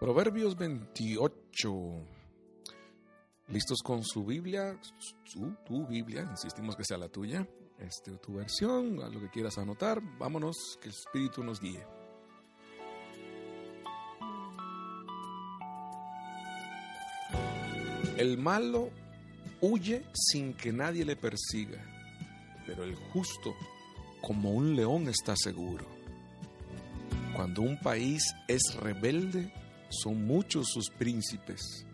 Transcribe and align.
Proverbios 0.00 0.56
28. 0.56 1.72
¿Listos 3.48 3.78
con 3.82 4.04
su 4.04 4.24
Biblia? 4.24 4.78
Su, 5.24 5.56
tu 5.66 5.88
Biblia, 5.88 6.24
insistimos 6.30 6.76
que 6.76 6.84
sea 6.84 6.98
la 6.98 7.08
tuya. 7.08 7.48
Este, 7.80 8.12
tu 8.18 8.34
versión, 8.34 9.02
a 9.02 9.08
lo 9.08 9.20
que 9.20 9.28
quieras 9.28 9.58
anotar. 9.58 10.00
Vámonos, 10.16 10.78
que 10.80 10.88
el 10.88 10.94
Espíritu 10.94 11.42
nos 11.42 11.60
guíe. 11.60 11.84
El 18.16 18.38
malo 18.38 18.90
huye 19.60 20.04
sin 20.12 20.54
que 20.54 20.72
nadie 20.72 21.04
le 21.04 21.16
persiga, 21.16 21.82
pero 22.66 22.84
el 22.84 22.94
justo, 22.94 23.52
como 24.22 24.52
un 24.52 24.76
león, 24.76 25.08
está 25.08 25.34
seguro. 25.36 25.86
Cuando 27.34 27.62
un 27.62 27.80
país 27.80 28.22
es 28.46 28.62
rebelde, 28.76 29.52
son 29.88 30.26
muchos 30.26 30.68
sus 30.68 30.90
príncipes. 30.90 31.86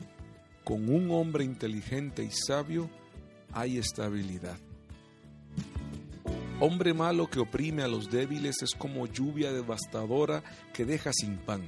Con 0.65 0.89
un 0.89 1.11
hombre 1.11 1.45
inteligente 1.45 2.25
y 2.25 2.31
sabio 2.31 2.91
hay 3.53 3.79
estabilidad. 3.79 4.59
Hombre 6.61 6.95
malo 6.95 7.29
que 7.29 7.41
oprime 7.41 7.83
a 7.83 7.89
los 7.89 8.11
débiles 8.11 8.63
es 8.63 8.75
como 8.75 9.07
lluvia 9.07 9.53
devastadora 9.53 10.43
que 10.73 10.85
deja 10.85 11.13
sin 11.13 11.37
pan. 11.37 11.63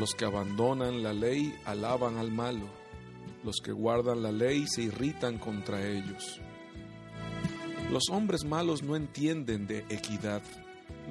Los 0.00 0.14
que 0.14 0.24
abandonan 0.24 1.02
la 1.02 1.12
ley 1.12 1.54
alaban 1.64 2.16
al 2.16 2.32
malo. 2.32 2.66
Los 3.44 3.56
que 3.62 3.72
guardan 3.72 4.22
la 4.22 4.32
ley 4.32 4.66
se 4.66 4.82
irritan 4.82 5.38
contra 5.38 5.86
ellos. 5.86 6.40
Los 7.92 8.08
hombres 8.10 8.44
malos 8.44 8.82
no 8.82 8.96
entienden 8.96 9.66
de 9.66 9.80
equidad. 9.90 10.42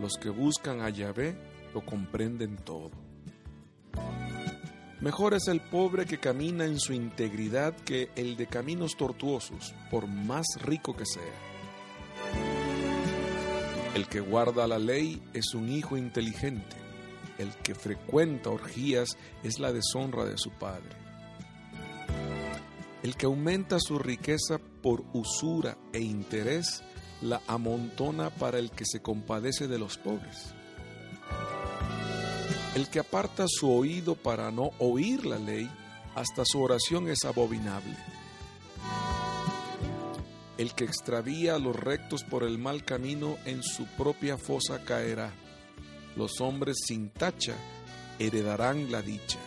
Los 0.01 0.17
que 0.17 0.29
buscan 0.29 0.81
a 0.81 0.89
Yahvé 0.89 1.37
lo 1.73 1.85
comprenden 1.85 2.57
todo. 2.57 3.02
Mejor 5.03 5.33
es 5.33 5.49
el 5.49 5.59
pobre 5.59 6.05
que 6.05 6.17
camina 6.17 6.63
en 6.63 6.79
su 6.79 6.93
integridad 6.93 7.75
que 7.75 8.09
el 8.15 8.37
de 8.37 8.47
caminos 8.47 8.95
tortuosos, 8.95 9.75
por 9.91 10.07
más 10.07 10.45
rico 10.61 10.95
que 10.95 11.05
sea. 11.05 11.21
El 13.95 14.07
que 14.07 14.21
guarda 14.21 14.65
la 14.65 14.79
ley 14.79 15.21
es 15.33 15.55
un 15.55 15.67
hijo 15.67 15.97
inteligente. 15.97 16.77
El 17.37 17.49
que 17.49 17.75
frecuenta 17.75 18.49
orgías 18.49 19.17
es 19.43 19.59
la 19.59 19.73
deshonra 19.73 20.23
de 20.23 20.37
su 20.37 20.51
padre. 20.51 20.95
El 23.03 23.17
que 23.17 23.25
aumenta 23.25 23.81
su 23.81 23.99
riqueza 23.99 24.57
por 24.81 25.03
usura 25.11 25.77
e 25.91 25.99
interés 25.99 26.81
la 27.21 27.41
amontona 27.47 28.29
para 28.29 28.57
el 28.57 28.71
que 28.71 28.85
se 28.85 29.01
compadece 29.01 29.67
de 29.67 29.79
los 29.79 29.97
pobres. 29.97 30.55
El 32.75 32.89
que 32.89 32.99
aparta 32.99 33.45
su 33.47 33.71
oído 33.71 34.15
para 34.15 34.49
no 34.49 34.71
oír 34.79 35.27
la 35.27 35.37
ley, 35.37 35.69
hasta 36.15 36.43
su 36.43 36.59
oración 36.59 37.07
es 37.07 37.23
abominable. 37.23 37.95
El 40.57 40.73
que 40.73 40.83
extravía 40.83 41.53
a 41.53 41.59
los 41.59 41.75
rectos 41.75 42.23
por 42.23 42.41
el 42.41 42.57
mal 42.57 42.83
camino 42.83 43.37
en 43.45 43.61
su 43.61 43.85
propia 43.85 44.39
fosa 44.39 44.83
caerá. 44.83 45.31
Los 46.15 46.41
hombres 46.41 46.77
sin 46.83 47.09
tacha 47.09 47.55
heredarán 48.17 48.91
la 48.91 49.03
dicha. 49.03 49.39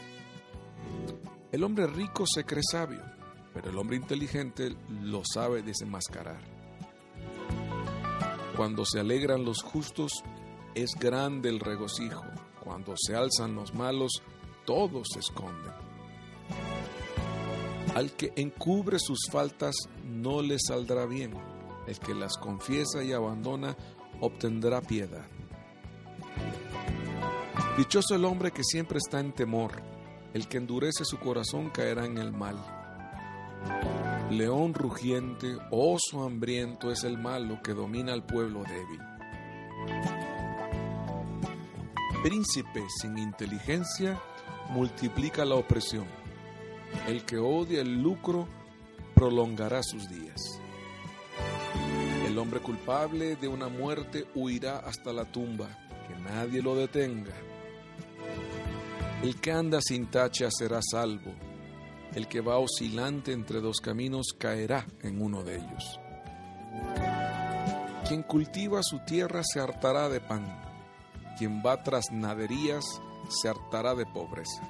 El 1.50 1.64
hombre 1.64 1.88
rico 1.88 2.27
se 2.32 2.44
cree 2.44 2.62
sabio, 2.62 3.02
pero 3.52 3.70
el 3.70 3.78
hombre 3.78 3.97
inteligente 3.97 4.77
lo 5.02 5.22
sabe 5.24 5.62
desenmascarar. 5.62 6.41
Cuando 8.56 8.84
se 8.84 9.00
alegran 9.00 9.44
los 9.44 9.62
justos, 9.62 10.12
es 10.77 10.92
grande 10.94 11.48
el 11.48 11.58
regocijo 11.58 12.22
cuando 12.67 12.95
se 12.97 13.14
alzan 13.14 13.55
los 13.55 13.72
malos, 13.75 14.20
todos 14.64 15.06
se 15.12 15.21
esconden. 15.21 15.72
Al 17.94 18.10
que 18.10 18.32
encubre 18.34 18.99
sus 18.99 19.21
faltas 19.31 19.77
no 20.04 20.43
le 20.43 20.56
saldrá 20.59 21.06
bien. 21.06 21.32
El 21.87 21.97
que 22.00 22.12
las 22.12 22.37
confiesa 22.37 23.04
y 23.04 23.12
abandona 23.12 23.77
obtendrá 24.21 24.81
piedad. 24.81 25.25
Dichoso 27.78 28.16
el 28.16 28.25
hombre 28.25 28.50
que 28.50 28.65
siempre 28.65 28.98
está 28.98 29.21
en 29.21 29.33
temor. 29.33 29.71
El 30.34 30.48
que 30.48 30.56
endurece 30.56 31.04
su 31.04 31.19
corazón 31.21 31.71
caerá 31.71 32.04
en 32.04 32.19
el 32.19 32.33
mal. 32.33 32.56
León 34.33 34.75
rugiente, 34.75 35.56
oso 35.71 36.25
hambriento 36.25 36.91
es 36.91 37.04
el 37.04 37.16
malo 37.16 37.60
que 37.62 37.75
domina 37.75 38.12
al 38.12 38.27
pueblo 38.27 38.65
débil 38.65 40.25
príncipe 42.22 42.84
sin 43.00 43.19
inteligencia 43.19 44.21
multiplica 44.71 45.44
la 45.44 45.56
opresión. 45.56 46.06
El 47.06 47.25
que 47.25 47.38
odia 47.38 47.81
el 47.81 48.03
lucro 48.03 48.49
prolongará 49.15 49.82
sus 49.82 50.09
días. 50.09 50.60
El 52.27 52.38
hombre 52.38 52.60
culpable 52.60 53.37
de 53.37 53.49
una 53.49 53.69
muerte 53.69 54.27
huirá 54.34 54.78
hasta 54.78 55.12
la 55.12 55.25
tumba, 55.25 55.69
que 56.06 56.15
nadie 56.16 56.62
lo 56.62 56.75
detenga. 56.75 57.34
El 59.22 59.41
que 59.41 59.53
anda 59.53 59.81
sin 59.81 60.06
tacha 60.06 60.48
será 60.50 60.81
salvo. 60.83 61.33
El 62.15 62.28
que 62.28 62.41
va 62.41 62.59
oscilante 62.59 63.33
entre 63.33 63.60
dos 63.60 63.81
caminos 63.81 64.28
caerá 64.38 64.87
en 65.03 65.21
uno 65.21 65.43
de 65.43 65.56
ellos. 65.56 66.00
Quien 68.06 68.22
cultiva 68.22 68.83
su 68.83 69.00
tierra 69.00 69.43
se 69.44 69.60
hartará 69.60 70.09
de 70.09 70.21
pan 70.21 70.75
quien 71.36 71.62
va 71.64 71.82
tras 71.82 72.10
naderías 72.10 72.84
se 73.28 73.48
hartará 73.48 73.94
de 73.94 74.06
pobreza. 74.06 74.62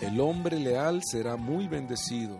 El 0.00 0.20
hombre 0.20 0.58
leal 0.58 1.00
será 1.04 1.36
muy 1.36 1.68
bendecido. 1.68 2.38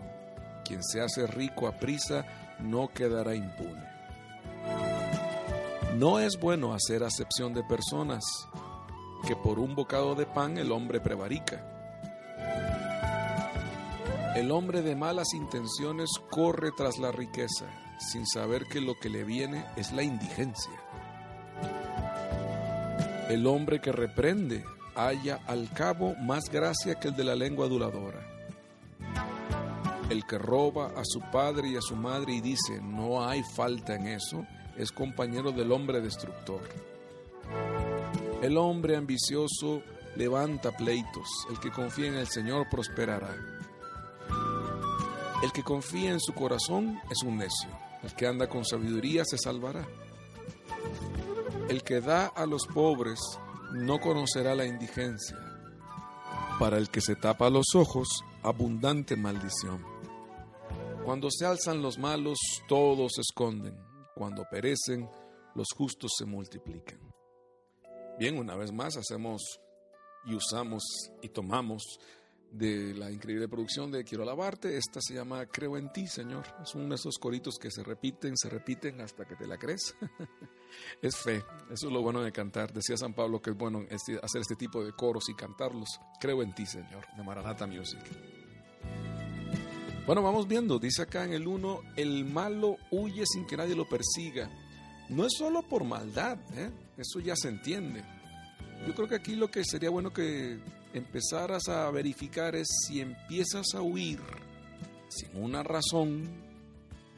Quien 0.65 0.83
se 0.83 1.01
hace 1.01 1.27
rico 1.27 1.67
a 1.67 1.73
prisa 1.73 2.25
no 2.59 2.89
quedará 2.89 3.35
impune. 3.35 3.87
No 5.95 6.19
es 6.19 6.39
bueno 6.39 6.73
hacer 6.73 7.03
acepción 7.03 7.53
de 7.53 7.63
personas, 7.63 8.23
que 9.27 9.35
por 9.35 9.59
un 9.59 9.75
bocado 9.75 10.15
de 10.15 10.25
pan 10.25 10.57
el 10.57 10.71
hombre 10.71 10.99
prevarica. 10.99 11.69
El 14.35 14.51
hombre 14.51 14.81
de 14.81 14.95
malas 14.95 15.33
intenciones 15.33 16.09
corre 16.31 16.71
tras 16.75 16.97
la 16.97 17.11
riqueza, 17.11 17.67
sin 17.99 18.25
saber 18.25 18.65
que 18.65 18.81
lo 18.81 18.99
que 18.99 19.09
le 19.09 19.23
viene 19.23 19.65
es 19.75 19.91
la 19.91 20.01
indigencia. 20.01 20.73
El 23.29 23.47
hombre 23.47 23.79
que 23.79 23.91
reprende 23.91 24.63
halla 24.95 25.39
al 25.47 25.71
cabo 25.73 26.15
más 26.15 26.45
gracia 26.51 26.95
que 26.95 27.09
el 27.09 27.15
de 27.15 27.23
la 27.23 27.35
lengua 27.35 27.65
aduladora. 27.65 28.29
El 30.09 30.25
que 30.25 30.37
roba 30.37 30.87
a 30.95 31.03
su 31.03 31.21
padre 31.31 31.69
y 31.69 31.75
a 31.75 31.81
su 31.81 31.95
madre 31.95 32.33
y 32.33 32.41
dice, 32.41 32.79
no 32.81 33.25
hay 33.25 33.41
falta 33.55 33.95
en 33.95 34.07
eso, 34.07 34.45
es 34.77 34.91
compañero 34.91 35.51
del 35.51 35.71
hombre 35.71 36.01
destructor. 36.01 36.61
El 38.41 38.57
hombre 38.57 38.97
ambicioso 38.97 39.81
levanta 40.15 40.75
pleitos, 40.75 41.27
el 41.49 41.59
que 41.59 41.71
confía 41.71 42.07
en 42.07 42.15
el 42.15 42.27
Señor 42.27 42.67
prosperará. 42.69 43.35
El 45.41 45.51
que 45.51 45.63
confía 45.63 46.11
en 46.11 46.19
su 46.19 46.33
corazón 46.33 46.99
es 47.09 47.23
un 47.23 47.37
necio, 47.37 47.69
el 48.03 48.13
que 48.13 48.27
anda 48.27 48.47
con 48.47 48.65
sabiduría 48.65 49.23
se 49.25 49.37
salvará. 49.37 49.85
El 51.73 51.81
que 51.81 52.01
da 52.01 52.27
a 52.27 52.45
los 52.45 52.67
pobres 52.67 53.19
no 53.71 53.99
conocerá 53.99 54.53
la 54.53 54.63
indigencia. 54.63 55.35
Para 56.59 56.77
el 56.77 56.91
que 56.91 57.01
se 57.01 57.15
tapa 57.15 57.49
los 57.49 57.65
ojos, 57.73 58.07
abundante 58.43 59.15
maldición. 59.15 59.83
Cuando 61.03 61.31
se 61.31 61.47
alzan 61.47 61.81
los 61.81 61.97
malos, 61.97 62.37
todos 62.67 63.13
se 63.15 63.21
esconden. 63.21 63.75
Cuando 64.13 64.45
perecen, 64.51 65.09
los 65.55 65.69
justos 65.75 66.11
se 66.15 66.25
multiplican. 66.25 66.99
Bien, 68.19 68.37
una 68.37 68.55
vez 68.55 68.71
más 68.71 68.95
hacemos 68.95 69.41
y 70.25 70.35
usamos 70.35 70.83
y 71.23 71.29
tomamos 71.29 71.81
de 72.53 72.93
la 72.93 73.11
increíble 73.11 73.47
producción 73.47 73.91
de 73.91 74.03
Quiero 74.03 74.23
alabarte. 74.23 74.77
Esta 74.77 75.01
se 75.01 75.15
llama 75.15 75.45
Creo 75.47 75.75
en 75.75 75.91
ti, 75.91 76.07
Señor. 76.07 76.45
Es 76.61 76.75
uno 76.75 76.89
de 76.89 76.95
esos 76.95 77.17
coritos 77.17 77.55
que 77.59 77.71
se 77.71 77.83
repiten, 77.83 78.37
se 78.37 78.49
repiten 78.49 79.01
hasta 79.01 79.25
que 79.25 79.35
te 79.35 79.47
la 79.47 79.57
crees. 79.57 79.95
es 81.01 81.17
fe. 81.17 81.43
Eso 81.71 81.87
es 81.87 81.93
lo 81.93 82.01
bueno 82.01 82.21
de 82.21 82.31
cantar. 82.31 82.71
Decía 82.71 82.95
San 82.95 83.13
Pablo 83.13 83.41
que 83.41 83.49
es 83.49 83.57
bueno 83.57 83.83
este, 83.89 84.19
hacer 84.21 84.41
este 84.41 84.55
tipo 84.55 84.83
de 84.85 84.93
coros 84.93 85.27
y 85.29 85.33
cantarlos. 85.33 85.99
Creo 86.19 86.43
en 86.43 86.53
ti, 86.53 86.65
Señor, 86.65 87.05
de 87.17 87.23
Maranata 87.23 87.65
Music. 87.65 88.01
Bueno, 90.05 90.21
vamos 90.21 90.47
viendo. 90.47 90.77
Dice 90.77 91.01
acá 91.01 91.23
en 91.23 91.33
el 91.33 91.47
1, 91.47 91.81
el 91.95 92.23
malo 92.25 92.77
huye 92.91 93.25
sin 93.25 93.47
que 93.47 93.57
nadie 93.57 93.75
lo 93.75 93.89
persiga. 93.89 94.49
No 95.09 95.25
es 95.25 95.33
solo 95.37 95.63
por 95.63 95.83
maldad, 95.85 96.37
¿eh? 96.55 96.71
eso 96.97 97.19
ya 97.19 97.35
se 97.35 97.49
entiende. 97.49 98.03
Yo 98.85 98.93
creo 98.93 99.07
que 99.07 99.15
aquí 99.15 99.35
lo 99.35 99.49
que 99.49 99.63
sería 99.63 99.89
bueno 99.89 100.11
que 100.13 100.59
empezaras 100.93 101.67
a 101.67 101.89
verificar 101.91 102.55
es 102.55 102.67
si 102.87 103.01
empiezas 103.01 103.73
a 103.73 103.81
huir 103.81 104.19
sin 105.09 105.43
una 105.43 105.63
razón, 105.63 106.27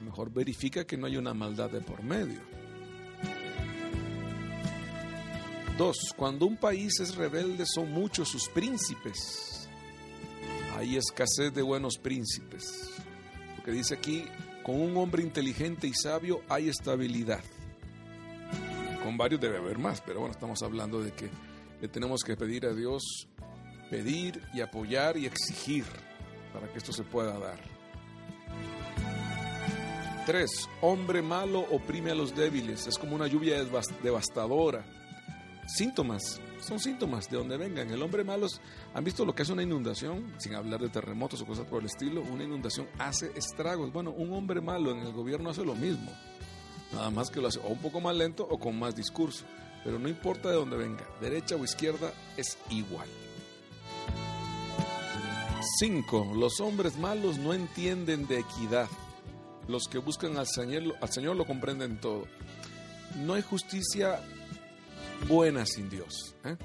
mejor 0.04 0.32
verifica 0.32 0.86
que 0.86 0.98
no 0.98 1.08
hay 1.08 1.18
una 1.18 1.34
maldad 1.34 1.70
de 1.70 1.82
por 1.82 2.04
medio. 2.04 2.40
Dos, 5.78 6.14
cuando 6.16 6.46
un 6.46 6.56
país 6.56 7.00
es 7.02 7.16
rebelde 7.16 7.66
son 7.66 7.92
muchos 7.92 8.30
sus 8.30 8.48
príncipes. 8.48 9.68
Hay 10.78 10.96
escasez 10.96 11.54
de 11.54 11.62
buenos 11.62 11.98
príncipes. 11.98 12.92
Porque 13.56 13.72
dice 13.72 13.96
aquí, 13.96 14.26
con 14.64 14.80
un 14.80 14.96
hombre 14.98 15.22
inteligente 15.22 15.88
y 15.88 15.94
sabio 15.94 16.42
hay 16.48 16.70
estabilidad. 16.70 17.44
Con 19.04 19.18
varios 19.18 19.42
debe 19.42 19.58
haber 19.58 19.78
más, 19.78 20.02
pero 20.02 20.20
bueno, 20.22 20.34
estamos 20.34 20.64
hablando 20.64 21.02
de 21.02 21.12
que 21.12 21.30
le 21.82 21.88
tenemos 21.90 22.24
que 22.24 22.36
pedir 22.38 22.66
a 22.66 22.74
Dios, 22.74 23.28
pedir 23.90 24.42
y 24.54 24.62
apoyar 24.62 25.18
y 25.18 25.26
exigir 25.26 25.86
para 26.54 26.68
que 26.68 26.78
esto 26.78 26.92
se 26.92 27.04
pueda 27.04 27.38
dar. 27.38 27.60
Tres, 30.26 30.68
hombre 30.82 31.22
malo 31.22 31.60
oprime 31.72 32.12
a 32.12 32.16
los 32.16 32.36
débiles, 32.36 32.88
es 32.88 32.98
como 32.98 33.16
una 33.16 33.28
lluvia 33.28 33.64
devastadora 34.02 34.84
síntomas, 35.68 36.40
son 36.60 36.80
síntomas 36.80 37.30
de 37.30 37.38
donde 37.38 37.58
vengan. 37.58 37.90
El 37.90 38.02
hombre 38.02 38.24
malo, 38.24 38.48
¿han 38.94 39.04
visto 39.04 39.26
lo 39.26 39.34
que 39.34 39.44
es 39.44 39.50
una 39.50 39.64
inundación? 39.64 40.34
Sin 40.38 40.56
hablar 40.56 40.82
de 40.82 40.90
terremotos 40.90 41.42
o 41.42 41.46
cosas 41.46 41.66
por 41.66 41.82
el 41.82 41.88
estilo, 41.88 42.22
una 42.22 42.44
inundación 42.44 42.88
hace 43.00 43.32
estragos. 43.36 43.92
Bueno, 43.92 44.12
un 44.12 44.34
hombre 44.34 44.62
malo 44.62 44.92
en 44.92 45.00
el 45.00 45.12
gobierno 45.12 45.50
hace 45.50 45.66
lo 45.66 45.76
mismo. 45.76 46.12
Nada 46.94 47.10
más 47.10 47.30
que 47.30 47.42
lo 47.42 47.48
hace 47.48 47.60
o 47.60 47.68
un 47.68 47.80
poco 47.80 48.00
más 48.00 48.16
lento 48.16 48.48
o 48.50 48.60
con 48.60 48.78
más 48.78 48.96
discurso. 48.96 49.46
Pero 49.84 50.00
no 50.00 50.10
importa 50.10 50.50
de 50.50 50.56
dónde 50.56 50.78
venga, 50.78 51.06
derecha 51.22 51.56
o 51.56 51.64
izquierda, 51.64 52.12
es 52.38 52.58
igual. 52.70 53.08
5. 55.80 56.34
Los 56.36 56.60
hombres 56.60 56.98
malos 56.98 57.38
no 57.38 57.54
entienden 57.54 58.28
de 58.28 58.40
equidad. 58.40 58.88
Los 59.68 59.88
que 59.88 59.98
buscan 59.98 60.38
al 60.38 60.48
Señor, 60.48 60.96
al 61.02 61.12
Señor 61.12 61.36
lo 61.36 61.46
comprenden 61.46 62.00
todo. 62.00 62.26
No 63.18 63.34
hay 63.34 63.42
justicia 63.42 64.22
buena 65.28 65.66
sin 65.66 65.90
Dios. 65.90 66.36
¿eh? 66.44 66.58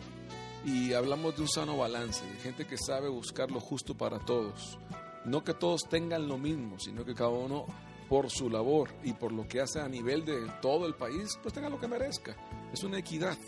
Y 0.65 0.93
hablamos 0.93 1.37
de 1.37 1.43
un 1.43 1.49
sano 1.49 1.79
balance, 1.79 2.25
de 2.25 2.37
gente 2.41 2.67
que 2.67 2.77
sabe 2.77 3.09
buscar 3.09 3.51
lo 3.51 3.61
justo 3.61 3.97
para 3.97 4.19
todos. 4.19 4.79
No 5.25 5.45
que 5.45 5.55
todos 5.55 5.83
tengan 5.89 6.29
lo 6.29 6.39
mismo, 6.39 6.79
sino 6.79 7.05
que 7.05 7.15
cada 7.15 7.31
uno 7.31 7.67
por 8.09 8.31
su 8.31 8.51
labor 8.51 8.91
y 9.05 9.13
por 9.13 9.33
lo 9.33 9.47
que 9.47 9.61
hace 9.61 9.81
a 9.81 9.89
nivel 9.89 10.25
de 10.25 10.51
todo 10.61 10.87
el 10.87 10.95
país, 10.95 11.39
pues 11.43 11.55
tenga 11.55 11.69
lo 11.69 11.79
que 11.79 11.89
merezca. 11.89 12.37
Es 12.73 12.83
una 12.83 12.99
equidad. 12.99 13.39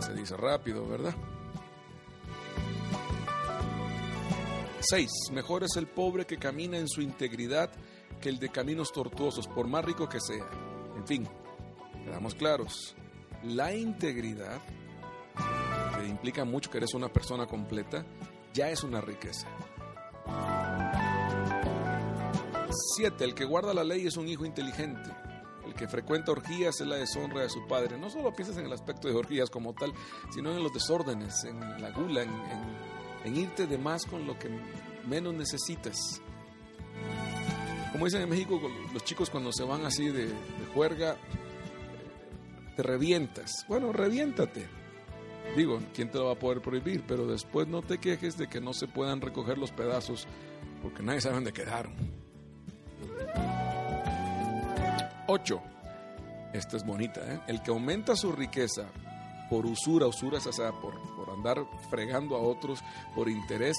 Se 0.00 0.12
dice 0.14 0.36
rápido, 0.36 0.86
¿verdad? 0.86 1.14
6. 4.88 5.10
Mejor 5.32 5.64
es 5.64 5.76
el 5.76 5.86
pobre 5.86 6.26
que 6.26 6.38
camina 6.38 6.78
en 6.78 6.88
su 6.88 7.00
integridad 7.00 7.70
que 8.20 8.28
el 8.28 8.38
de 8.38 8.48
caminos 8.48 8.92
tortuosos, 8.92 9.46
por 9.48 9.66
más 9.66 9.84
rico 9.84 10.08
que 10.08 10.20
sea. 10.20 10.48
En 10.96 11.06
fin, 11.06 11.28
quedamos 12.04 12.34
claros 12.34 12.94
la 13.44 13.74
integridad, 13.74 14.60
que 15.98 16.06
implica 16.08 16.44
mucho 16.44 16.70
que 16.70 16.78
eres 16.78 16.94
una 16.94 17.12
persona 17.12 17.46
completa, 17.46 18.04
ya 18.52 18.70
es 18.70 18.82
una 18.82 19.00
riqueza. 19.00 19.48
7. 22.96 23.24
El 23.24 23.34
que 23.34 23.44
guarda 23.44 23.74
la 23.74 23.84
ley 23.84 24.06
es 24.06 24.16
un 24.16 24.28
hijo 24.28 24.44
inteligente. 24.44 25.10
El 25.64 25.74
que 25.74 25.88
frecuenta 25.88 26.32
orgías 26.32 26.80
es 26.80 26.86
la 26.86 26.96
deshonra 26.96 27.42
de 27.42 27.48
su 27.48 27.66
padre. 27.66 27.98
No 27.98 28.10
solo 28.10 28.32
piensas 28.32 28.56
en 28.58 28.66
el 28.66 28.72
aspecto 28.72 29.08
de 29.08 29.14
orgías 29.14 29.50
como 29.50 29.74
tal, 29.74 29.92
sino 30.32 30.52
en 30.52 30.62
los 30.62 30.72
desórdenes, 30.72 31.44
en 31.44 31.60
la 31.80 31.90
gula, 31.90 32.22
en, 32.22 32.93
irte 33.24 33.66
de 33.66 33.78
más 33.78 34.04
con 34.06 34.26
lo 34.26 34.38
que 34.38 34.48
menos 35.06 35.34
necesitas. 35.34 35.96
Como 37.92 38.06
dicen 38.06 38.22
en 38.22 38.28
México, 38.28 38.60
los 38.92 39.04
chicos 39.04 39.30
cuando 39.30 39.52
se 39.52 39.64
van 39.64 39.84
así 39.84 40.06
de, 40.06 40.26
de 40.26 40.66
juerga, 40.74 41.16
te 42.76 42.82
revientas. 42.82 43.64
Bueno, 43.68 43.92
reviéntate. 43.92 44.66
Digo, 45.56 45.80
¿quién 45.94 46.10
te 46.10 46.18
lo 46.18 46.26
va 46.26 46.32
a 46.32 46.38
poder 46.38 46.60
prohibir? 46.60 47.04
Pero 47.06 47.26
después 47.26 47.68
no 47.68 47.82
te 47.82 47.98
quejes 47.98 48.36
de 48.36 48.48
que 48.48 48.60
no 48.60 48.72
se 48.72 48.88
puedan 48.88 49.20
recoger 49.20 49.58
los 49.58 49.70
pedazos 49.70 50.26
porque 50.82 51.02
nadie 51.02 51.20
sabe 51.20 51.36
dónde 51.36 51.52
quedaron. 51.52 51.94
8. 55.28 55.62
Esta 56.52 56.76
es 56.76 56.84
bonita, 56.84 57.20
¿eh? 57.32 57.40
El 57.46 57.62
que 57.62 57.70
aumenta 57.70 58.16
su 58.16 58.32
riqueza 58.32 58.86
por 59.48 59.66
usura, 59.66 60.06
usura, 60.06 60.38
o 60.38 60.52
sea, 60.52 60.72
por, 60.72 61.00
por 61.16 61.30
andar 61.30 61.64
fregando 61.90 62.36
a 62.36 62.40
otros, 62.40 62.80
por 63.14 63.28
interés, 63.28 63.76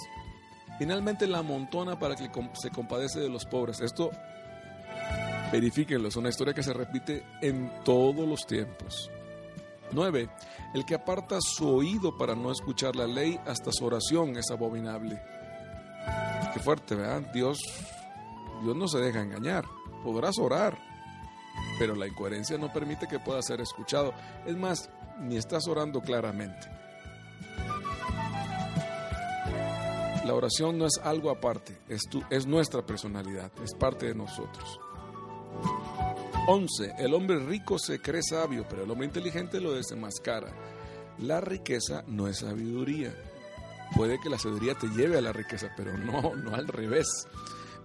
finalmente 0.78 1.28
la 1.28 1.40
amontona 1.40 1.98
para 2.00 2.16
que 2.16 2.30
se 2.54 2.70
compadece 2.70 3.20
de 3.20 3.30
los 3.30 3.46
pobres. 3.46 3.82
Esto 3.82 4.12
Verifíquenlo, 5.52 6.08
es 6.10 6.16
una 6.16 6.30
historia 6.30 6.54
que 6.54 6.64
se 6.64 6.74
repite 6.74 7.24
en 7.42 7.72
todos 7.84 8.28
los 8.28 8.46
tiempos. 8.46 9.10
9. 9.92 10.30
El 10.74 10.86
que 10.86 10.96
aparta 10.96 11.38
su 11.40 11.70
oído 11.70 12.18
para 12.18 12.36
no 12.36 12.52
escuchar 12.52 12.96
la 12.96 13.08
ley, 13.08 13.40
hasta 13.46 13.72
su 13.72 13.86
oración 13.86 14.36
es 14.38 14.50
abominable. 14.52 15.22
Qué 16.54 16.60
fuerte, 16.60 16.96
¿verdad? 16.96 17.32
Dios, 17.34 17.60
Dios 18.64 18.76
no 18.76 18.88
se 18.88 19.00
deja 19.00 19.22
engañar. 19.22 19.66
Podrás 20.04 20.38
orar, 20.40 20.78
pero 21.80 21.96
la 21.96 22.08
incoherencia 22.08 22.58
no 22.58 22.74
permite 22.74 23.08
que 23.08 23.20
pueda 23.20 23.42
ser 23.42 23.62
escuchado. 23.62 24.14
Es 24.46 24.58
más, 24.58 24.90
ni 25.20 25.38
estás 25.38 25.68
orando 25.68 26.02
claramente. 26.02 26.68
La 30.26 30.34
oración 30.34 30.78
no 30.80 30.88
es 30.88 31.00
algo 31.04 31.30
aparte, 31.30 31.78
es, 31.88 32.02
tu, 32.10 32.24
es 32.32 32.48
nuestra 32.48 32.84
personalidad, 32.84 33.52
es 33.64 33.76
parte 33.76 34.08
de 34.08 34.16
nosotros. 34.16 34.80
11. 36.48 36.96
El 36.98 37.14
hombre 37.14 37.40
rico 37.40 37.78
se 37.78 38.02
cree 38.02 38.22
sabio, 38.24 38.66
pero 38.70 38.84
el 38.84 38.92
hombre 38.92 39.08
inteligente 39.08 39.60
lo 39.62 39.74
desenmascara. 39.74 40.52
La 41.20 41.42
riqueza 41.42 42.04
no 42.08 42.28
es 42.28 42.40
sabiduría. 42.40 43.14
Puede 43.96 44.20
que 44.20 44.30
la 44.30 44.40
sabiduría 44.40 44.76
te 44.76 44.88
lleve 44.88 45.18
a 45.18 45.22
la 45.22 45.32
riqueza, 45.32 45.70
pero 45.78 45.98
no, 45.98 46.36
no 46.36 46.56
al 46.56 46.68
revés. 46.68 47.08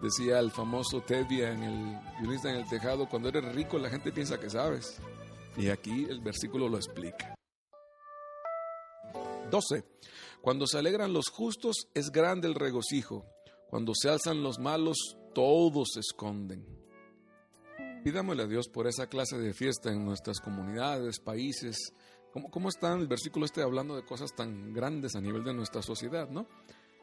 Decía 0.03 0.39
el 0.39 0.51
famoso 0.51 1.03
Tevye 1.03 1.51
en 1.51 1.63
el 1.63 1.99
guionista 2.21 2.51
en 2.51 2.57
el 2.57 2.69
tejado, 2.69 3.07
cuando 3.07 3.29
eres 3.29 3.55
rico 3.55 3.79
la 3.79 3.91
gente 3.91 4.13
piensa 4.13 4.41
que 4.41 4.49
sabes. 4.49 4.99
Y 5.57 5.69
aquí 5.69 6.07
el 6.09 6.21
versículo 6.21 6.69
lo 6.69 6.77
explica. 6.77 7.35
12. 9.51 9.85
Cuando 10.41 10.67
se 10.67 10.79
alegran 10.79 11.13
los 11.13 11.29
justos 11.29 11.89
es 11.95 12.11
grande 12.11 12.49
el 12.49 12.55
regocijo. 12.55 13.27
Cuando 13.69 13.93
se 13.95 14.09
alzan 14.09 14.43
los 14.43 14.59
malos, 14.59 15.17
todos 15.35 15.91
se 15.95 16.01
esconden. 16.01 16.67
Pidámosle 18.03 18.45
a 18.45 18.47
Dios 18.47 18.69
por 18.69 18.87
esa 18.87 19.09
clase 19.09 19.39
de 19.39 19.53
fiesta 19.53 19.93
en 19.93 20.05
nuestras 20.05 20.41
comunidades, 20.41 21.21
países. 21.21 21.93
¿Cómo, 22.33 22.51
¿Cómo 22.51 22.69
el 22.81 23.09
versículo 23.09 23.45
este 23.45 23.63
hablando 23.63 23.95
de 23.95 24.05
cosas 24.05 24.35
tan 24.35 24.73
grandes 24.73 25.15
a 25.15 25.21
nivel 25.21 25.45
de 25.45 25.53
nuestra 25.53 25.83
sociedad, 25.83 26.29
no? 26.31 26.47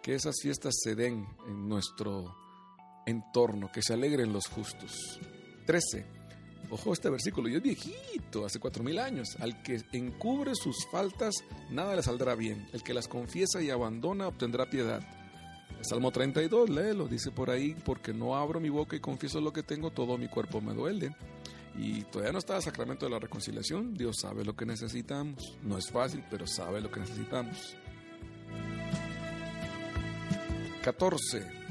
Que 0.02 0.16
esas 0.16 0.36
fiestas 0.42 0.74
se 0.82 0.96
den 0.96 1.28
en 1.48 1.70
nuestro 1.70 2.36
entorno, 3.06 3.72
que 3.72 3.82
se 3.82 3.94
alegren 3.94 4.34
los 4.34 4.48
justos. 4.48 5.20
13. 5.66 6.17
Ojo 6.70 6.92
este 6.92 7.10
versículo, 7.10 7.48
y 7.48 7.56
es 7.56 7.62
viejito, 7.62 8.46
hace 8.46 8.60
cuatro 8.60 8.84
mil 8.84 9.00
años. 9.00 9.38
Al 9.40 9.62
que 9.62 9.82
encubre 9.94 10.52
sus 10.54 10.86
faltas, 10.92 11.36
nada 11.70 11.96
le 11.96 12.04
saldrá 12.04 12.36
bien. 12.36 12.68
El 12.74 12.84
que 12.84 12.94
las 12.94 13.08
confiesa 13.08 13.62
y 13.62 13.70
abandona 13.70 14.28
obtendrá 14.28 14.70
piedad. 14.70 15.02
Salmo 15.82 16.12
32, 16.12 16.70
léelo, 16.70 17.08
dice 17.08 17.32
por 17.32 17.50
ahí, 17.50 17.76
porque 17.86 18.14
no 18.14 18.36
abro 18.36 18.60
mi 18.60 18.70
boca 18.70 18.96
y 18.96 19.00
confieso 19.00 19.40
lo 19.40 19.54
que 19.54 19.64
tengo, 19.64 19.92
todo 19.92 20.18
mi 20.18 20.28
cuerpo 20.28 20.60
me 20.60 20.74
duele. 20.74 21.16
Y 21.78 22.02
todavía 22.04 22.34
no 22.34 22.40
está 22.40 22.58
el 22.58 22.64
sacramento 22.64 23.06
de 23.06 23.12
la 23.12 23.20
reconciliación, 23.20 23.94
Dios 23.94 24.18
sabe 24.20 24.44
lo 24.44 24.56
que 24.56 24.66
necesitamos. 24.66 25.58
No 25.64 25.78
es 25.78 25.90
fácil, 25.90 26.24
pero 26.30 26.48
sabe 26.48 26.82
lo 26.82 26.92
que 26.92 27.00
necesitamos. 27.00 27.76
14. 30.84 31.67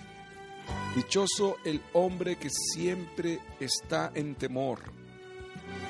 Dichoso 0.94 1.56
el 1.64 1.82
hombre 1.92 2.36
que 2.36 2.48
siempre 2.50 3.40
está 3.60 4.10
en 4.14 4.34
temor. 4.34 4.80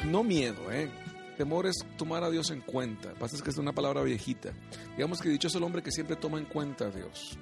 No 0.06 0.25
miedo, 0.25 0.71
¿eh? 0.73 0.90
Temor 1.37 1.66
es 1.66 1.76
tomar 1.97 2.25
a 2.25 2.30
Dios 2.30 2.50
en 2.50 2.61
cuenta. 2.61 3.12
Pasa 3.14 3.37
es 3.37 3.42
que 3.42 3.50
es 3.50 3.59
una 3.59 3.73
palabra 3.73 4.02
viejita. 4.02 4.52
Digamos 4.97 5.21
que 5.21 5.28
dichoso 5.28 5.59
el 5.59 5.64
hombre 5.64 5.83
que 5.83 5.92
siempre 5.92 6.16
toma 6.16 6.38
en 6.38 6.47
cuenta 6.47 6.87
a 6.87 6.90
Dios. 6.90 7.38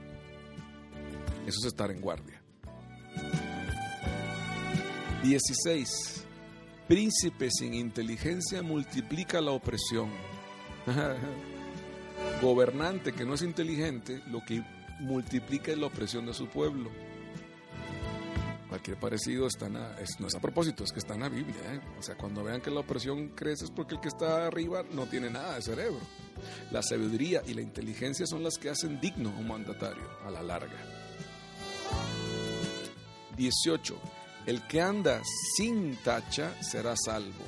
Eso 1.47 1.59
es 1.61 1.65
estar 1.67 1.91
en 1.91 2.01
guardia. 2.01 2.43
16. 5.23 6.25
Príncipe 6.89 7.51
sin 7.51 7.73
inteligencia 7.73 8.63
multiplica 8.63 9.41
la 9.41 9.53
opresión. 9.53 10.11
Gobernante 12.43 13.13
que 13.13 13.25
no 13.25 13.35
es 13.35 13.43
inteligente, 13.43 14.23
lo 14.27 14.45
que 14.45 14.63
multiplica 15.01 15.73
es 15.73 15.79
la 15.79 15.87
opresión 15.87 16.27
de 16.27 16.35
su 16.35 16.47
pueblo. 16.49 16.91
Cualquier 18.75 18.99
parecido 18.99 19.47
está 19.47 19.67
en 19.67 19.75
no 19.75 20.27
es 20.27 20.35
a 20.35 20.41
propósito, 20.41 20.83
es 20.83 20.91
que 20.91 20.99
está 20.99 21.15
en 21.15 21.21
la 21.21 21.29
Biblia. 21.29 21.55
¿eh? 21.75 21.81
O 21.97 22.03
sea, 22.03 22.17
cuando 22.17 22.43
vean 22.43 22.61
que 22.61 22.73
la 22.73 22.81
opresión 22.81 23.29
crece 23.29 23.67
es 23.67 23.71
porque 23.71 23.95
el 23.95 24.01
que 24.01 24.09
está 24.09 24.49
arriba 24.49 24.83
no 24.91 25.07
tiene 25.07 25.31
nada 25.31 25.55
de 25.55 25.63
cerebro. 25.63 26.01
La 26.73 26.83
sabiduría 26.83 27.41
y 27.47 27.55
la 27.55 27.61
inteligencia 27.61 28.27
son 28.27 28.43
las 28.43 28.59
que 28.59 28.71
hacen 28.71 29.01
digno 29.01 29.31
a 29.31 29.39
un 29.39 29.47
mandatario 29.47 30.03
a 30.27 30.31
la 30.33 30.43
larga. 30.43 30.77
18. 33.37 33.97
El 34.47 34.67
que 34.67 34.81
anda 34.83 35.23
sin 35.57 35.95
tacha 35.99 36.61
será 36.61 36.97
salvo. 36.97 37.45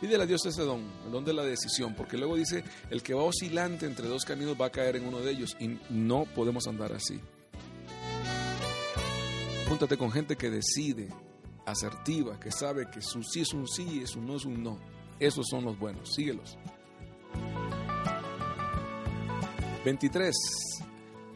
Pídele 0.00 0.24
a 0.24 0.26
Dios 0.26 0.44
ese 0.44 0.62
don, 0.62 0.82
el 1.06 1.12
don 1.12 1.24
de 1.24 1.34
la 1.34 1.44
decisión, 1.44 1.94
porque 1.94 2.16
luego 2.16 2.34
dice, 2.34 2.64
el 2.90 3.00
que 3.04 3.14
va 3.14 3.22
oscilante 3.22 3.86
entre 3.86 4.08
dos 4.08 4.24
caminos 4.24 4.56
va 4.60 4.66
a 4.66 4.70
caer 4.70 4.96
en 4.96 5.06
uno 5.06 5.20
de 5.20 5.30
ellos 5.30 5.56
y 5.60 5.78
no 5.88 6.24
podemos 6.24 6.66
andar 6.66 6.92
así. 6.92 7.20
Júntate 9.72 9.96
con 9.96 10.12
gente 10.12 10.36
que 10.36 10.50
decide, 10.50 11.08
asertiva, 11.64 12.38
que 12.38 12.50
sabe 12.50 12.90
que 12.90 13.00
su 13.00 13.22
sí 13.22 13.40
es 13.40 13.54
un 13.54 13.66
sí 13.66 14.02
y 14.02 14.06
su 14.06 14.20
no 14.20 14.36
es 14.36 14.44
un 14.44 14.62
no. 14.62 14.78
Esos 15.18 15.46
son 15.48 15.64
los 15.64 15.78
buenos, 15.78 16.12
síguelos. 16.12 16.58
23. 19.82 20.34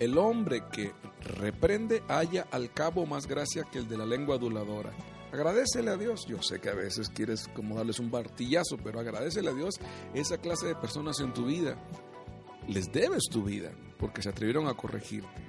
El 0.00 0.18
hombre 0.18 0.64
que 0.70 0.92
reprende 1.22 2.02
haya 2.08 2.46
al 2.50 2.70
cabo 2.74 3.06
más 3.06 3.26
gracia 3.26 3.64
que 3.72 3.78
el 3.78 3.88
de 3.88 3.96
la 3.96 4.04
lengua 4.04 4.36
aduladora. 4.36 4.92
Agradecele 5.32 5.92
a 5.92 5.96
Dios. 5.96 6.26
Yo 6.26 6.42
sé 6.42 6.60
que 6.60 6.68
a 6.68 6.74
veces 6.74 7.08
quieres 7.08 7.48
como 7.54 7.76
darles 7.76 8.00
un 8.00 8.10
bartillazo, 8.10 8.76
pero 8.84 9.00
agradecele 9.00 9.48
a 9.48 9.54
Dios 9.54 9.76
esa 10.12 10.36
clase 10.36 10.66
de 10.66 10.74
personas 10.74 11.20
en 11.20 11.32
tu 11.32 11.46
vida. 11.46 11.78
Les 12.68 12.92
debes 12.92 13.30
tu 13.30 13.44
vida 13.44 13.72
porque 13.98 14.20
se 14.20 14.28
atrevieron 14.28 14.68
a 14.68 14.74
corregirte. 14.74 15.45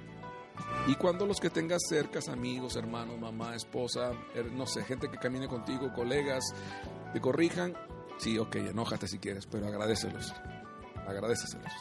Y 0.88 0.94
cuando 0.94 1.26
los 1.26 1.38
que 1.38 1.50
tengas 1.50 1.82
cercas, 1.86 2.28
amigos, 2.30 2.74
hermanos, 2.74 3.18
mamá, 3.20 3.54
esposa, 3.54 4.12
no 4.52 4.66
sé, 4.66 4.82
gente 4.84 5.10
que 5.10 5.18
camine 5.18 5.46
contigo, 5.46 5.92
colegas, 5.92 6.42
te 7.12 7.20
corrijan, 7.20 7.76
sí, 8.16 8.38
ok, 8.38 8.56
enójate 8.56 9.06
si 9.06 9.18
quieres, 9.18 9.46
pero 9.46 9.66
agradecelos. 9.66 10.32
Agradeceselos. 11.06 11.72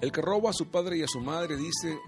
El 0.00 0.10
que 0.10 0.20
roba 0.20 0.50
a 0.50 0.52
su 0.52 0.66
padre 0.66 0.98
y 0.98 1.04
a 1.04 1.06
su 1.06 1.20
madre 1.20 1.56
dice, 1.56 2.00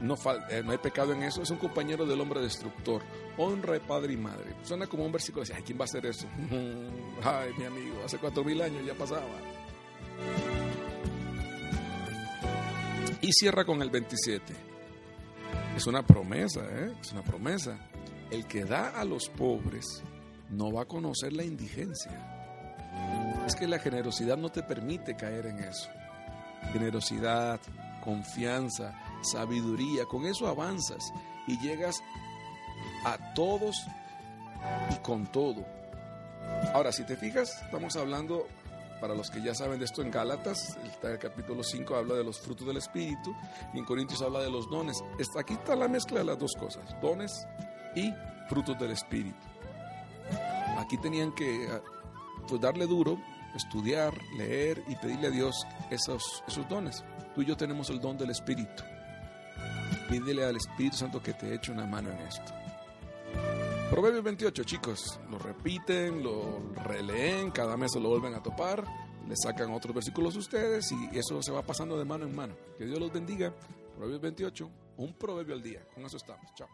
no, 0.00 0.14
eh, 0.48 0.62
no 0.64 0.72
hay 0.72 0.78
pecado 0.78 1.12
en 1.12 1.22
eso, 1.22 1.42
es 1.42 1.50
un 1.50 1.58
compañero 1.58 2.06
del 2.06 2.18
hombre 2.18 2.40
destructor. 2.40 3.02
Honra 3.36 3.74
de 3.74 3.80
padre 3.80 4.14
y 4.14 4.16
madre. 4.16 4.56
Suena 4.62 4.86
como 4.86 5.04
un 5.04 5.12
versículo, 5.12 5.44
ay, 5.54 5.62
¿quién 5.62 5.78
va 5.78 5.82
a 5.82 5.84
hacer 5.84 6.06
eso? 6.06 6.26
ay, 7.22 7.52
mi 7.58 7.64
amigo, 7.64 8.00
hace 8.06 8.16
cuatro 8.16 8.42
mil 8.42 8.62
años 8.62 8.86
ya 8.86 8.94
pasaba. 8.94 9.20
Y 13.22 13.32
cierra 13.32 13.64
con 13.64 13.82
el 13.82 13.90
27. 13.90 14.54
Es 15.76 15.86
una 15.86 16.02
promesa, 16.02 16.60
¿eh? 16.60 16.92
Es 17.00 17.12
una 17.12 17.22
promesa. 17.22 17.78
El 18.30 18.46
que 18.46 18.64
da 18.64 18.90
a 18.90 19.04
los 19.04 19.28
pobres 19.28 20.02
no 20.50 20.72
va 20.72 20.82
a 20.82 20.86
conocer 20.86 21.32
la 21.32 21.44
indigencia. 21.44 22.10
Es 23.46 23.54
que 23.54 23.66
la 23.66 23.78
generosidad 23.78 24.36
no 24.36 24.50
te 24.50 24.62
permite 24.62 25.16
caer 25.16 25.46
en 25.46 25.58
eso. 25.58 25.90
Generosidad, 26.72 27.60
confianza, 28.02 28.94
sabiduría, 29.22 30.04
con 30.06 30.26
eso 30.26 30.46
avanzas 30.46 31.12
y 31.46 31.58
llegas 31.60 32.02
a 33.04 33.34
todos 33.34 33.76
y 34.90 34.96
con 35.02 35.26
todo. 35.26 35.64
Ahora, 36.74 36.92
si 36.92 37.04
te 37.04 37.16
fijas, 37.16 37.62
estamos 37.62 37.96
hablando, 37.96 38.46
para 39.00 39.14
los 39.14 39.30
que 39.30 39.42
ya 39.42 39.54
saben 39.54 39.78
de 39.78 39.86
esto 39.86 40.02
en 40.02 40.10
Gálatas, 40.10 40.76
el, 41.02 41.18
capítulo 41.18 41.62
5 41.62 41.96
habla 41.96 42.14
de 42.14 42.24
los 42.24 42.38
frutos 42.38 42.66
del 42.66 42.76
Espíritu 42.76 43.34
y 43.72 43.78
en 43.78 43.84
Corintios 43.84 44.22
habla 44.22 44.40
de 44.40 44.50
los 44.50 44.68
dones. 44.68 45.02
Aquí 45.38 45.54
está 45.54 45.74
la 45.74 45.88
mezcla 45.88 46.18
de 46.18 46.24
las 46.26 46.38
dos 46.38 46.52
cosas, 46.58 46.84
dones 47.00 47.46
y 47.94 48.12
frutos 48.48 48.78
del 48.78 48.90
Espíritu. 48.90 49.38
Aquí 50.78 50.98
tenían 50.98 51.32
que 51.32 51.68
pues, 52.46 52.60
darle 52.60 52.86
duro, 52.86 53.18
estudiar, 53.54 54.14
leer 54.36 54.82
y 54.88 54.96
pedirle 54.96 55.28
a 55.28 55.30
Dios 55.30 55.66
esos, 55.90 56.44
esos 56.46 56.68
dones. 56.68 57.02
Tú 57.34 57.42
y 57.42 57.46
yo 57.46 57.56
tenemos 57.56 57.90
el 57.90 58.00
don 58.00 58.18
del 58.18 58.30
Espíritu. 58.30 58.82
Pídele 60.08 60.44
al 60.44 60.56
Espíritu 60.56 60.96
Santo 60.96 61.22
que 61.22 61.34
te 61.34 61.54
eche 61.54 61.72
una 61.72 61.86
mano 61.86 62.10
en 62.10 62.18
esto. 62.18 62.59
Proverbios 63.90 64.22
28, 64.22 64.62
chicos, 64.62 65.18
lo 65.28 65.38
repiten, 65.38 66.22
lo 66.22 66.60
releen, 66.84 67.50
cada 67.50 67.76
mes 67.76 67.90
se 67.92 67.98
lo 67.98 68.08
vuelven 68.08 68.34
a 68.34 68.42
topar, 68.42 68.84
le 69.28 69.34
sacan 69.36 69.72
otros 69.72 69.92
versículos 69.92 70.36
ustedes 70.36 70.92
y 70.92 71.18
eso 71.18 71.42
se 71.42 71.50
va 71.50 71.62
pasando 71.62 71.98
de 71.98 72.04
mano 72.04 72.24
en 72.24 72.34
mano. 72.34 72.54
Que 72.78 72.84
Dios 72.84 73.00
los 73.00 73.12
bendiga. 73.12 73.52
Proverbios 73.96 74.20
28, 74.20 74.70
un 74.98 75.12
proverbio 75.14 75.56
al 75.56 75.62
día. 75.62 75.84
Con 75.92 76.04
eso 76.06 76.18
estamos. 76.18 76.54
Chao. 76.54 76.68